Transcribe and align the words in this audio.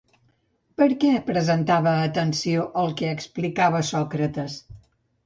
Per 0.79 0.85
què 1.01 1.09
prestava 1.27 1.93
atenció 2.05 2.63
al 2.85 2.95
que 3.03 3.11
explicava 3.17 3.83
Sòcrates? 3.91 4.57